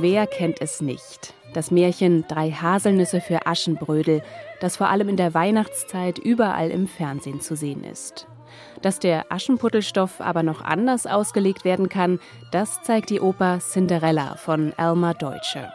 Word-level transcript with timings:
Wer 0.00 0.28
kennt 0.28 0.60
es 0.60 0.80
nicht? 0.80 1.34
Das 1.54 1.72
Märchen 1.72 2.24
Drei 2.28 2.52
Haselnüsse 2.52 3.20
für 3.20 3.48
Aschenbrödel, 3.48 4.22
das 4.60 4.76
vor 4.76 4.90
allem 4.90 5.08
in 5.08 5.16
der 5.16 5.34
Weihnachtszeit 5.34 6.20
überall 6.20 6.70
im 6.70 6.86
Fernsehen 6.86 7.40
zu 7.40 7.56
sehen 7.56 7.82
ist. 7.82 8.28
Dass 8.80 9.00
der 9.00 9.32
Aschenputtelstoff 9.32 10.20
aber 10.20 10.44
noch 10.44 10.62
anders 10.62 11.08
ausgelegt 11.08 11.64
werden 11.64 11.88
kann, 11.88 12.20
das 12.52 12.80
zeigt 12.82 13.10
die 13.10 13.20
Oper 13.20 13.58
Cinderella 13.58 14.36
von 14.36 14.72
Elmar 14.78 15.14
Deutsche. 15.14 15.68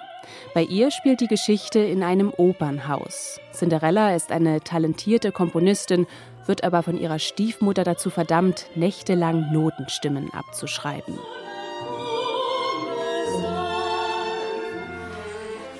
Bei 0.53 0.63
ihr 0.63 0.89
spielt 0.89 1.19
die 1.19 1.27
Geschichte 1.27 1.79
in 1.79 2.01
einem 2.01 2.31
Opernhaus. 2.37 3.41
Cinderella 3.51 4.15
ist 4.15 4.31
eine 4.31 4.61
talentierte 4.61 5.33
Komponistin, 5.33 6.07
wird 6.45 6.63
aber 6.63 6.81
von 6.81 6.97
ihrer 6.97 7.19
Stiefmutter 7.19 7.83
dazu 7.83 8.09
verdammt, 8.09 8.67
nächtelang 8.75 9.51
Notenstimmen 9.51 10.33
abzuschreiben. 10.33 11.19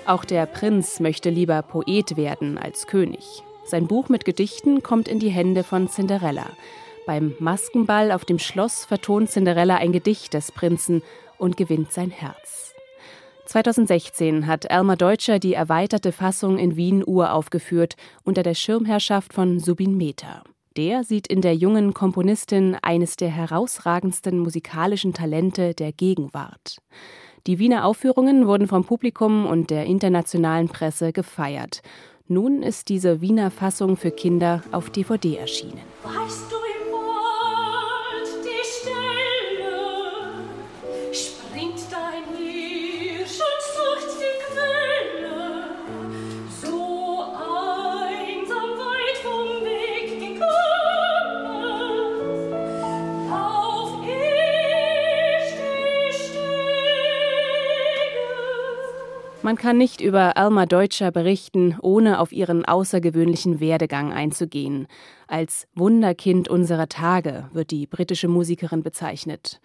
Auch 0.06 0.26
der 0.26 0.46
Prinz 0.46 1.00
möchte 1.00 1.30
lieber 1.30 1.62
Poet 1.62 2.18
werden 2.18 2.58
als 2.58 2.88
König. 2.88 3.42
Sein 3.64 3.88
Buch 3.88 4.10
mit 4.10 4.26
Gedichten 4.26 4.84
kommt 4.84 5.08
in 5.08 5.20
die 5.20 5.30
Hände 5.30 5.64
von 5.64 5.88
Cinderella. 5.88 6.48
Beim 7.06 7.36
Maskenball 7.40 8.12
auf 8.12 8.26
dem 8.26 8.38
Schloss 8.38 8.84
vertont 8.84 9.30
Cinderella 9.30 9.78
ein 9.78 9.94
Gedicht 9.94 10.34
des 10.34 10.52
Prinzen 10.52 11.04
und 11.38 11.56
gewinnt 11.56 11.94
sein 11.94 12.12
Herz. 12.12 12.74
2016 13.46 14.46
hat 14.46 14.66
Elmar 14.70 14.98
Deutscher 14.98 15.40
die 15.40 15.54
erweiterte 15.54 16.12
Fassung 16.12 16.58
in 16.58 16.76
Wien 16.76 17.04
uraufgeführt 17.06 17.96
unter 18.24 18.44
der 18.44 18.56
Schirmherrschaft 18.56 19.34
von 19.34 19.60
Subin 19.60 19.96
Mehta. 19.96 20.44
Der 20.76 21.06
sieht 21.06 21.28
in 21.28 21.42
der 21.42 21.56
jungen 21.56 21.94
Komponistin 21.94 22.76
eines 22.82 23.16
der 23.16 23.30
herausragendsten 23.30 24.40
musikalischen 24.40 25.14
Talente 25.14 25.74
der 25.74 25.94
Gegenwart. 25.94 26.78
Die 27.46 27.60
Wiener 27.60 27.84
Aufführungen 27.84 28.48
wurden 28.48 28.68
vom 28.68 28.86
Publikum 28.86 29.46
und 29.46 29.70
der 29.70 29.86
internationalen 29.86 30.70
Presse 30.70 31.12
gefeiert. 31.12 31.82
Nun 32.30 32.64
ist 32.64 32.88
diese 32.88 33.20
Wiener 33.20 33.52
Fassung 33.52 33.98
für 33.98 34.12
Kinder 34.12 34.62
auf 34.72 34.90
DVD 34.90 35.36
erschienen. 35.36 35.82
Weißt 36.04 36.53
Man 59.44 59.58
kann 59.58 59.78
nicht 59.78 60.00
über 60.00 60.38
Alma 60.38 60.66
Deutscher 60.66 61.12
berichten, 61.12 61.76
ohne 61.82 62.22
auf 62.22 62.32
ihren 62.32 62.64
außergewöhnlichen 62.64 63.60
Werdegang 63.60 64.14
einzugehen. 64.14 64.88
Als 65.28 65.68
Wunderkind 65.76 66.48
unserer 66.48 66.88
Tage 66.88 67.50
wird 67.52 67.72
die 67.72 67.86
britische 67.86 68.30
Musikerin 68.30 68.84
bezeichnet. 68.84 69.60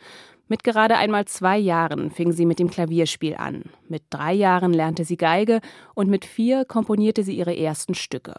Mit 0.48 0.64
gerade 0.64 0.96
einmal 0.96 1.26
zwei 1.26 1.58
Jahren 1.58 2.10
fing 2.10 2.32
sie 2.32 2.44
mit 2.44 2.58
dem 2.58 2.70
Klavierspiel 2.70 3.36
an. 3.36 3.66
Mit 3.86 4.02
drei 4.10 4.32
Jahren 4.32 4.72
lernte 4.72 5.04
sie 5.04 5.16
Geige 5.16 5.60
und 5.94 6.10
mit 6.10 6.24
vier 6.24 6.64
komponierte 6.64 7.22
sie 7.22 7.36
ihre 7.36 7.56
ersten 7.56 7.94
Stücke. 7.94 8.34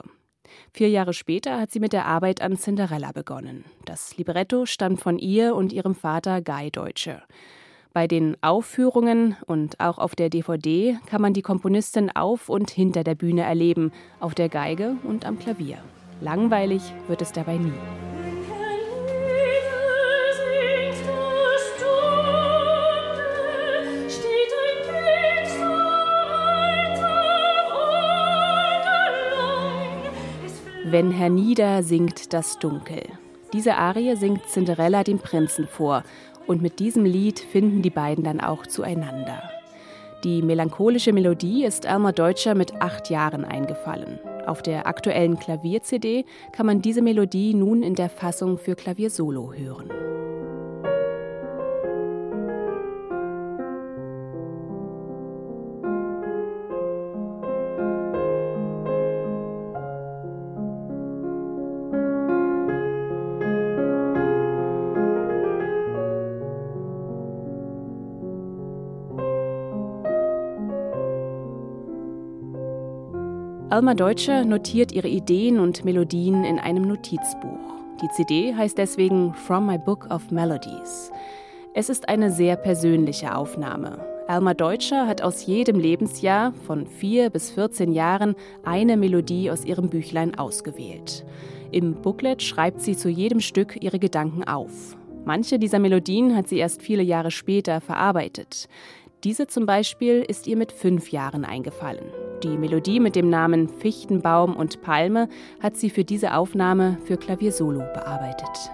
Vier 0.73 0.89
Jahre 0.89 1.13
später 1.13 1.57
hat 1.57 1.71
sie 1.71 1.79
mit 1.79 1.93
der 1.93 2.05
Arbeit 2.05 2.41
an 2.41 2.57
Cinderella 2.57 3.13
begonnen. 3.13 3.63
Das 3.85 4.17
Libretto 4.17 4.65
stammt 4.65 4.99
von 4.99 5.17
ihr 5.17 5.55
und 5.55 5.71
ihrem 5.71 5.95
Vater 5.95 6.41
Guy 6.41 6.69
Deutsche. 6.69 7.21
Bei 7.91 8.07
den 8.07 8.37
Aufführungen 8.41 9.35
und 9.47 9.79
auch 9.79 9.97
auf 9.97 10.13
der 10.13 10.29
DVD 10.29 10.99
kann 11.07 11.23
man 11.23 11.33
die 11.33 11.41
Komponistin 11.41 12.11
auf 12.11 12.47
und 12.47 12.69
hinter 12.69 13.03
der 13.03 13.15
Bühne 13.15 13.41
erleben, 13.41 13.91
auf 14.19 14.35
der 14.35 14.47
Geige 14.47 14.97
und 15.03 15.25
am 15.25 15.39
Klavier. 15.39 15.79
Langweilig 16.21 16.83
wird 17.07 17.23
es 17.23 17.31
dabei 17.31 17.57
nie. 17.57 17.73
Wenn 30.85 31.11
hernieder 31.11 31.81
singt 31.81 32.33
das 32.33 32.59
Dunkel. 32.59 33.03
Diese 33.53 33.75
Arie 33.75 34.15
singt 34.15 34.45
Cinderella 34.47 35.03
dem 35.03 35.17
Prinzen 35.17 35.67
vor 35.67 36.03
und 36.49 36.63
mit 36.63 36.79
diesem 36.79 37.05
Lied 37.05 37.39
finden 37.39 37.83
die 37.83 37.91
beiden 37.91 38.23
dann 38.23 38.41
auch 38.41 38.65
zueinander. 38.65 39.43
Die 40.23 40.41
melancholische 40.41 41.13
Melodie 41.13 41.63
ist 41.63 41.85
Elmar 41.85 42.11
Deutscher 42.11 42.55
mit 42.55 42.81
acht 42.81 43.11
Jahren 43.11 43.45
eingefallen. 43.45 44.19
Auf 44.47 44.63
der 44.63 44.87
aktuellen 44.87 45.37
Klavier-CD 45.37 46.25
kann 46.51 46.65
man 46.65 46.81
diese 46.81 47.03
Melodie 47.03 47.53
nun 47.53 47.83
in 47.83 47.93
der 47.93 48.09
Fassung 48.09 48.57
für 48.57 48.75
Klaviersolo 48.75 49.53
hören. 49.53 49.91
Alma 73.71 73.93
Deutscher 73.93 74.45
notiert 74.45 74.93
ihre 74.93 75.09
Ideen 75.09 75.59
und 75.59 75.85
Melodien 75.85 76.43
in 76.43 76.57
einem 76.57 76.87
Notizbuch. 76.87 77.59
Die 78.01 78.09
CD 78.15 78.55
heißt 78.55 78.79
deswegen 78.79 79.35
From 79.35 79.67
My 79.67 79.77
Book 79.77 80.07
of 80.09 80.31
Melodies. 80.31 81.11
Es 81.75 81.87
ist 81.87 82.09
eine 82.09 82.31
sehr 82.31 82.55
persönliche 82.55 83.35
Aufnahme. 83.35 84.03
Alma 84.27 84.55
Deutscher 84.55 85.05
hat 85.05 85.21
aus 85.21 85.45
jedem 85.45 85.77
Lebensjahr 85.79 86.51
von 86.65 86.87
4 86.87 87.29
bis 87.29 87.51
14 87.51 87.91
Jahren 87.91 88.33
eine 88.63 88.97
Melodie 88.97 89.51
aus 89.51 89.63
ihrem 89.63 89.87
Büchlein 89.87 90.33
ausgewählt. 90.35 91.23
Im 91.71 91.93
Booklet 91.93 92.41
schreibt 92.41 92.81
sie 92.81 92.97
zu 92.97 93.07
jedem 93.07 93.39
Stück 93.39 93.83
ihre 93.83 93.99
Gedanken 93.99 94.45
auf. 94.45 94.97
Manche 95.25 95.59
dieser 95.59 95.77
Melodien 95.77 96.35
hat 96.35 96.47
sie 96.47 96.57
erst 96.57 96.81
viele 96.81 97.03
Jahre 97.03 97.29
später 97.29 97.81
verarbeitet. 97.81 98.67
Diese 99.23 99.45
zum 99.45 99.67
Beispiel 99.67 100.25
ist 100.27 100.47
ihr 100.47 100.57
mit 100.57 100.71
fünf 100.71 101.11
Jahren 101.11 101.45
eingefallen. 101.45 102.05
Die 102.43 102.57
Melodie 102.57 103.01
mit 103.01 103.17
dem 103.17 103.29
Namen 103.29 103.67
Fichtenbaum 103.67 104.55
und 104.55 104.81
Palme 104.81 105.27
hat 105.59 105.75
sie 105.75 105.89
für 105.89 106.05
diese 106.05 106.35
Aufnahme 106.35 106.97
für 107.03 107.17
Klaviersolo 107.17 107.79
bearbeitet. 107.93 108.71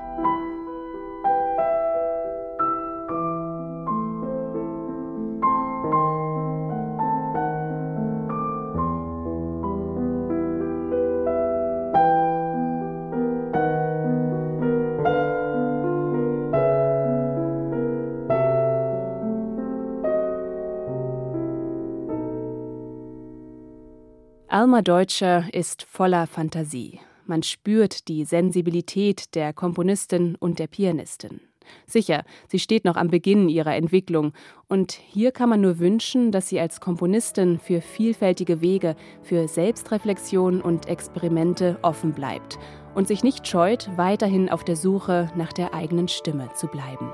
Alma 24.66 24.82
Deutscher 24.82 25.46
ist 25.54 25.84
voller 25.84 26.26
Fantasie. 26.26 27.00
Man 27.28 27.44
spürt 27.44 28.08
die 28.08 28.26
Sensibilität 28.26 29.36
der 29.36 29.54
Komponistin 29.54 30.38
und 30.40 30.58
der 30.58 30.66
Pianistin. 30.66 31.40
Sicher, 31.86 32.24
sie 32.48 32.58
steht 32.58 32.84
noch 32.84 32.96
am 32.96 33.10
Beginn 33.10 33.48
ihrer 33.48 33.76
Entwicklung, 33.76 34.34
und 34.68 34.94
hier 34.94 35.32
kann 35.32 35.50
man 35.50 35.62
nur 35.62 35.78
wünschen, 35.78 36.32
dass 36.32 36.50
sie 36.50 36.60
als 36.60 36.82
Komponistin 36.82 37.60
für 37.60 37.80
vielfältige 37.80 38.60
Wege, 38.60 38.96
für 39.22 39.48
Selbstreflexion 39.48 40.62
und 40.62 40.88
Experimente 40.88 41.78
offen 41.84 42.14
bleibt 42.14 42.58
und 42.96 43.08
sich 43.08 43.24
nicht 43.24 43.48
scheut, 43.48 43.88
weiterhin 43.98 44.50
auf 44.50 44.64
der 44.64 44.78
Suche 44.78 45.32
nach 45.36 45.54
der 45.54 45.76
eigenen 45.76 46.08
Stimme 46.08 46.50
zu 46.56 46.66
bleiben. 46.66 47.14